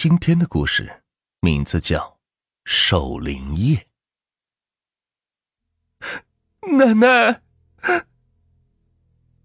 [0.00, 1.02] 今天的故事
[1.40, 1.98] 名字叫
[2.64, 3.84] 《守灵夜》。
[6.76, 7.42] 奶奶，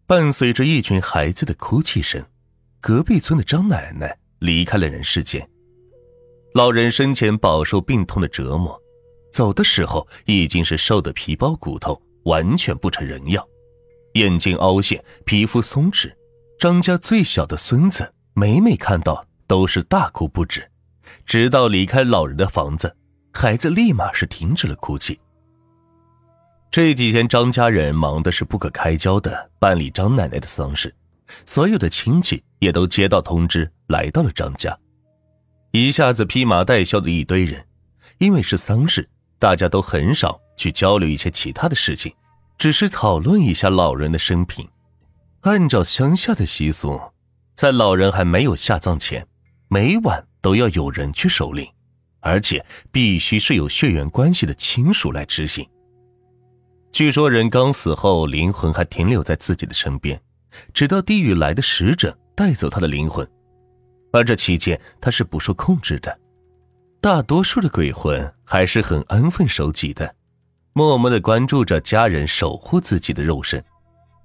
[0.06, 2.24] 伴随着一群孩子的哭泣声，
[2.80, 5.50] 隔壁村的张奶奶离开了人世间。
[6.54, 8.80] 老人生前饱受病痛的折磨，
[9.32, 13.44] 走的时候已经是瘦得皮包骨头，完全不成人样，
[14.14, 16.14] 眼睛凹陷，皮肤松弛。
[16.60, 19.28] 张家最小的孙子每每看到。
[19.48, 20.70] 都是大哭不止，
[21.26, 22.96] 直到离开老人的房子，
[23.34, 25.20] 孩子立马是停止了哭泣。
[26.72, 30.94] 这几天张家人忙的是不可开交的办理张奶奶的丧事，
[31.46, 34.76] 所有的亲戚也都接到通知来到了张家，
[35.72, 37.64] 一下子披麻戴孝的一堆人。
[38.20, 39.08] 因为是丧事，
[39.40, 42.14] 大家都很少去交流一些其他的事情，
[42.58, 44.68] 只是讨论一下老人的生平。
[45.42, 47.00] 按照乡下的习俗，
[47.56, 49.26] 在老人还没有下葬前。
[49.74, 51.68] 每晚都要有人去守灵，
[52.20, 55.68] 而且必须是有血缘关系的亲属来执行。
[56.92, 60.22] 据说人刚死后，灵魂还停留在自己的身边，
[60.76, 63.28] 直到地狱来的使者带走他的灵魂，
[64.12, 66.20] 而这期间他是不受控制的。
[67.02, 70.16] 大多数的鬼魂还是很安分守己的，
[70.74, 73.66] 默默的关注着家人，守护自己的肉身。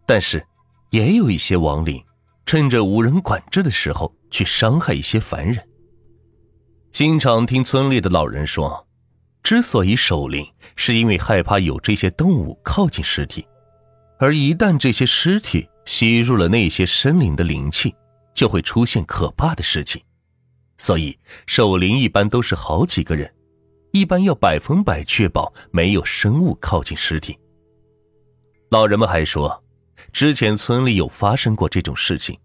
[0.05, 0.47] 但是，
[0.91, 2.05] 也有一些亡灵。
[2.45, 5.69] 趁着无人管制的时候去伤害一些凡人。
[6.91, 8.87] 经常听村里的老人说，
[9.43, 13.47] 之所以守灵，是因为害怕有这些动物靠近尸体，
[14.19, 17.95] 而一旦这些尸体吸入了那些生灵的灵气，
[18.35, 20.03] 就会出现可怕的事情。
[20.79, 23.33] 所以守灵一般都是好几个人，
[23.93, 27.39] 一般要百分百确保没有生物靠近尸体。
[28.71, 29.63] 老人们还说。
[30.13, 32.39] 之前村里有发生过这种事情，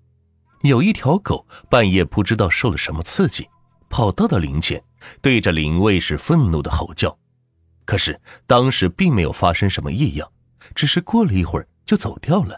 [0.64, 3.45] 有一条狗半夜不知道受了什么刺激，
[3.89, 4.81] 跑到了灵前，
[5.22, 7.16] 对着灵位是愤怒的吼叫。
[7.83, 10.31] 可是当时并没有发生什么异样，
[10.73, 12.57] 只是过了一会儿就走掉了。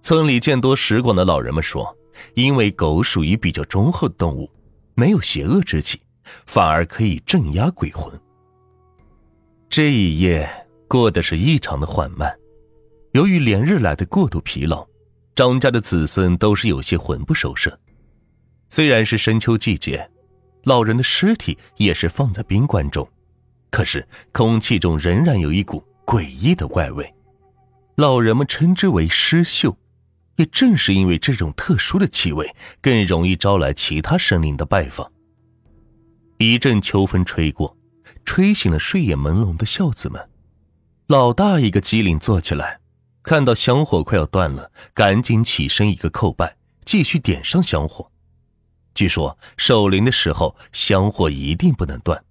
[0.00, 1.92] 村里见多识广的老人们说，
[2.34, 4.48] 因为狗属于比较忠厚的动物，
[4.94, 6.00] 没有邪恶之气，
[6.46, 8.08] 反而可以镇压鬼魂。
[9.68, 10.48] 这一夜
[10.86, 12.32] 过得是异常的缓慢。
[13.10, 14.86] 由于连日来的过度疲劳，
[15.36, 17.78] 张家的子孙都是有些魂不守舍。
[18.70, 20.10] 虽然是深秋季节，
[20.64, 23.06] 老人的尸体也是放在冰棺中，
[23.70, 27.14] 可是空气中仍然有一股诡异的怪味。
[27.96, 29.76] 老人们称之为尸臭，
[30.36, 35.12] 也正是因为这种特殊的气味，更容易招来其他生灵的拜访。
[36.38, 37.76] 一阵秋风吹过，
[38.24, 40.30] 吹醒了睡眼朦胧的孝子们。
[41.08, 42.80] 老大一个机灵坐起来。
[43.26, 48.08] 看到香火快要断了，赶紧起身一个叩拜，继续点上香火。
[48.94, 52.24] 据说守灵的时候，香火一定不能断，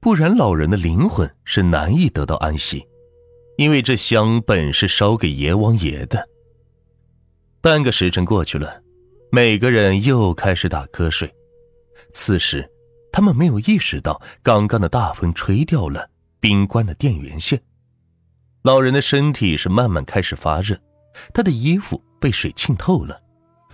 [0.00, 2.84] 不然老人的灵魂是难以得到安息。
[3.58, 6.28] 因为这香本是烧给阎王爷的。
[7.60, 8.82] 半个时辰过去了，
[9.30, 11.32] 每个人又开始打瞌睡。
[12.12, 12.68] 此时，
[13.12, 17.62] 他们没有意识到刚刚的大风吹掉了冰棺的电源线。
[18.62, 20.78] 老人的身体是慢慢开始发热，
[21.32, 23.18] 他的衣服被水浸透了，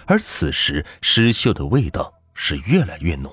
[0.07, 3.33] 而此时尸臭的味道是越来越浓。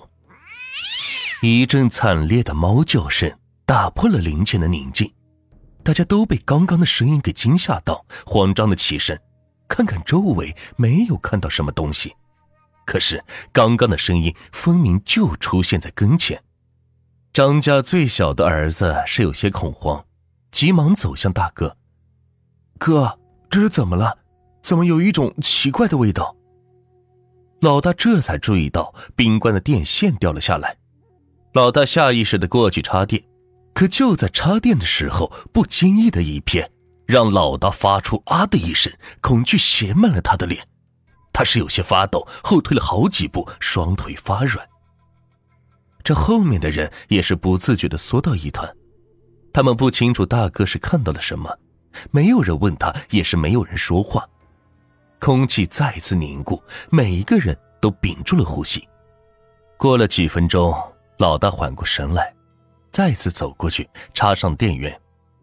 [1.43, 3.31] 一阵惨烈的猫叫声
[3.65, 5.13] 打破了林间的宁静，
[5.83, 9.19] 大家都被刚刚的声音给惊吓到，慌张的起身，
[9.67, 12.15] 看看周围，没有看到什么东西。
[12.85, 16.41] 可是刚刚的声音分明就出现在跟前。
[17.31, 20.03] 张家最小的儿子是有些恐慌。
[20.53, 21.75] 急忙走向大哥，
[22.77, 23.19] 哥，
[23.49, 24.19] 这是怎么了？
[24.61, 26.35] 怎么有一种奇怪的味道？
[27.59, 30.77] 老大这才注意到冰棺的电线掉了下来，
[31.53, 33.21] 老大下意识的过去插电，
[33.73, 36.69] 可就在插电的时候，不经意的一瞥，
[37.07, 40.65] 让老大发出啊的一声，恐惧写满了他的脸，
[41.33, 44.63] 他是有些发抖，后退了好几步，双腿发软。
[46.03, 48.71] 这后面的人也是不自觉的缩到一团。
[49.53, 51.55] 他们不清楚大哥是看到了什么，
[52.09, 54.27] 没有人问他，也是没有人说话。
[55.19, 58.85] 空气再次凝固，每一个人都屏住了呼吸。
[59.77, 60.75] 过了几分钟，
[61.19, 62.33] 老大缓过神来，
[62.89, 64.99] 再次走过去插上电源，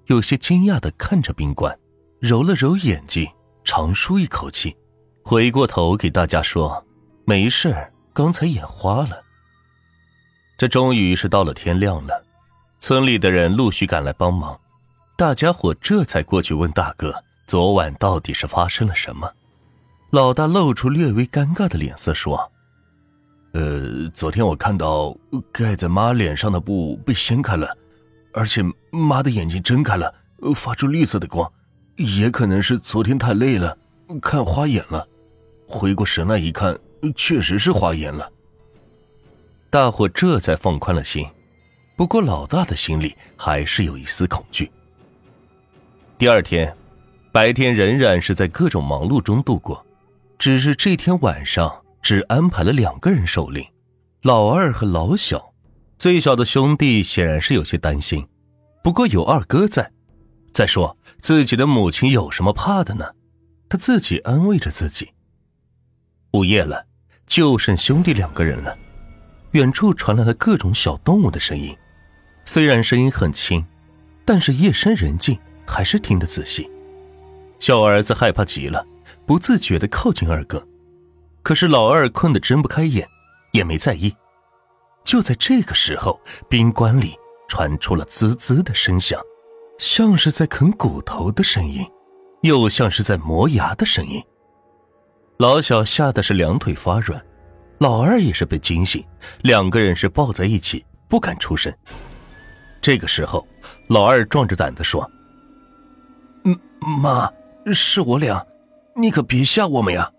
[0.06, 1.78] 有些惊讶的看着宾馆，
[2.18, 3.30] 揉了揉眼睛，
[3.62, 4.76] 长舒一口气，
[5.22, 6.84] 回过头给大家说
[7.24, 9.22] ：“没事，刚才眼花了。”
[10.58, 12.26] 这终于是到了天亮了。
[12.80, 14.58] 村里的人陆续赶来帮忙，
[15.14, 17.14] 大家伙这才过去问大哥
[17.46, 19.30] ：“昨晚到底是发生了什么？”
[20.10, 22.50] 老大露出略微尴尬的脸色说
[23.52, 25.14] ：“呃，昨天我看到
[25.52, 27.76] 盖在妈脸上的布被掀开了，
[28.32, 30.12] 而且妈的眼睛睁开了，
[30.56, 31.52] 发出绿色的光，
[31.96, 33.76] 也可能是昨天太累了，
[34.22, 35.06] 看花眼了。
[35.68, 36.76] 回过神来一看，
[37.14, 38.32] 确实是花眼了。
[39.68, 41.24] 大伙这才放宽了心，
[42.00, 44.72] 不过老大的心里还是有一丝恐惧。
[46.16, 46.74] 第二天，
[47.30, 49.84] 白天仍然是在各种忙碌中度过，
[50.38, 51.70] 只是这天晚上。
[52.00, 53.62] 只安排了两个人守灵，
[54.22, 55.52] 老二和老小。
[55.98, 58.26] 最小的兄弟显然是有些担心，
[58.82, 59.92] 不过有二哥在。
[60.54, 63.04] 再说自己的母亲有什么怕的呢？
[63.68, 65.10] 他自己安慰着自己。
[66.30, 66.86] 午夜了，
[67.26, 68.74] 就剩兄弟两个人了。
[69.50, 71.76] 远处传来了各种小动物的声音，
[72.52, 73.64] 虽然声音很轻，
[74.24, 76.68] 但是夜深人静，还是听得仔细。
[77.60, 78.84] 小儿子害怕极了，
[79.24, 80.60] 不自觉地靠近二哥。
[81.44, 83.06] 可是老二困得睁不开眼，
[83.52, 84.12] 也没在意。
[85.04, 87.14] 就在这个时候，宾馆里
[87.48, 89.20] 传出了滋滋的声响，
[89.78, 91.86] 像是在啃骨头的声音，
[92.42, 94.20] 又像是在磨牙的声音。
[95.36, 97.24] 老小吓得是两腿发软，
[97.78, 99.06] 老二也是被惊醒，
[99.42, 101.72] 两个人是抱在一起，不敢出声。
[102.80, 103.46] 这个时候，
[103.88, 105.08] 老二壮着胆子说
[106.44, 106.58] ：“嗯，
[107.02, 107.30] 妈，
[107.72, 108.44] 是我俩，
[108.96, 110.10] 你可别吓我们呀。”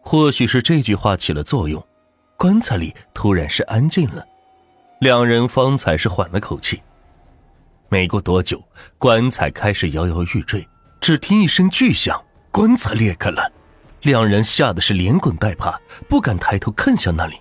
[0.00, 1.82] 或许是这句话起了作用，
[2.36, 4.24] 棺材里突然是安静了，
[5.00, 6.82] 两人方才是缓了口气。
[7.88, 8.62] 没过多久，
[8.98, 10.66] 棺材开始摇摇欲坠，
[11.00, 13.50] 只听一声巨响，棺材裂开了，
[14.02, 17.36] 两人吓得是连滚带爬，不敢抬头看向那里。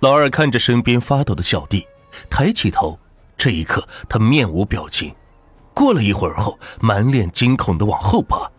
[0.00, 1.86] 老二看着身边发抖的小弟，
[2.28, 2.98] 抬起头，
[3.36, 5.14] 这一刻他面无表情，
[5.74, 8.50] 过了一会儿后，满脸惊恐的往后爬。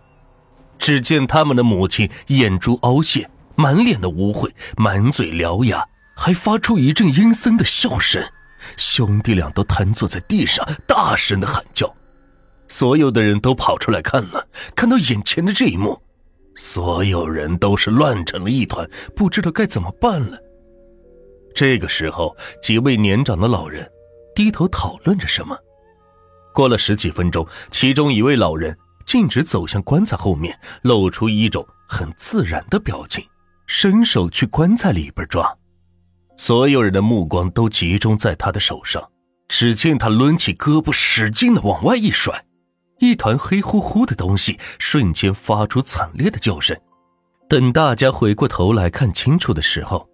[0.77, 5.83] 只见他们的母亲眼珠凹陷，满脸的污秽，满嘴獠牙，
[6.15, 8.23] 还发出一阵阴森的笑声。
[8.75, 11.91] 兄弟俩都瘫坐在地上，大声的喊叫。
[12.67, 16.01] 所有的人都跑出来看了，看到眼前的这一幕，
[16.55, 20.37] 所有人都是乱成了一团，不知道该怎么办了。
[21.57, 23.91] 这个时候，几位年长的老人
[24.35, 25.57] 低头讨论着什么。
[26.53, 28.77] 过了十几分钟，其中一位老人。
[29.07, 33.25] 径直走向棺材后面，露出一种很自然的表情，
[33.65, 35.57] 伸手去棺材里边抓。
[36.37, 39.01] 所有人的目光都集中在他的手上。
[39.47, 42.45] 只见他抡起胳膊，使劲的往外一甩，
[42.99, 46.77] 一团黑乎乎的东西瞬间发出惨烈的叫声。
[47.49, 50.07] 等大家回过头来看清楚的时候，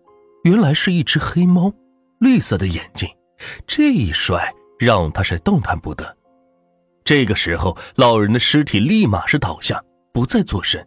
[0.44, 1.74] 原来是一只黑猫，
[2.20, 3.10] 绿色的眼睛。
[3.66, 6.18] 这一摔让他是动弹不得。
[7.04, 9.82] 这个时候，老人的尸体立马是倒下，
[10.14, 10.86] 不再作声。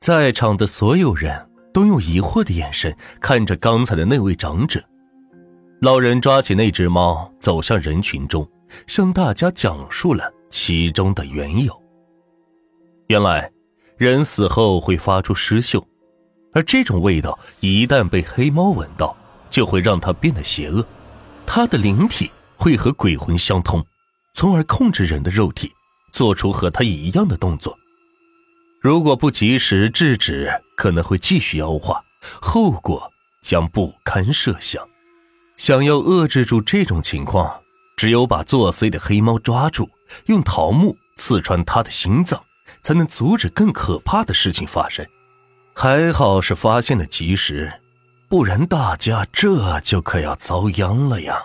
[0.00, 4.82] 在场的所有人都用疑惑的眼神看着刚才的那位长者。
[5.82, 8.46] 老人抓起那只猫，走向人群中，
[8.86, 11.82] 向大家讲述了其中的缘由。
[13.08, 13.50] 原来，
[13.96, 15.86] 人死后会发出尸嗅，
[16.52, 19.16] 而这种味道一旦被黑猫闻到，
[19.48, 20.84] 就会让它变得邪恶，
[21.46, 23.84] 它的灵体会和鬼魂相通。
[24.34, 25.72] 从而控制人的肉体，
[26.12, 27.76] 做出和它一样的动作。
[28.80, 32.02] 如果不及时制止，可能会继续妖化，
[32.40, 33.10] 后果
[33.42, 34.82] 将不堪设想。
[35.56, 37.60] 想要遏制住这种情况，
[37.96, 39.90] 只有把作祟的黑猫抓住，
[40.26, 42.42] 用桃木刺穿它的心脏，
[42.80, 45.06] 才能阻止更可怕的事情发生。
[45.74, 47.72] 还好是发现的及时，
[48.28, 51.42] 不然大家这就可要遭殃了呀。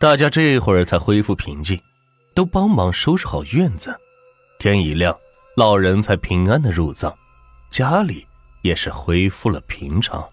[0.00, 1.80] 大家这会儿才恢复平静，
[2.34, 3.96] 都帮忙收拾好院子。
[4.58, 5.16] 天一亮，
[5.56, 7.14] 老人才平安的入葬，
[7.70, 8.26] 家里
[8.62, 10.28] 也是恢复了平常。